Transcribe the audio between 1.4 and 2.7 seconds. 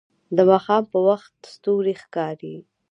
ستوري ښکاري